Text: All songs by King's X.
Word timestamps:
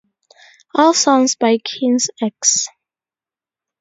All 0.73 0.95
songs 0.95 1.35
by 1.35 1.59
King's 1.59 2.07
X. 2.19 2.67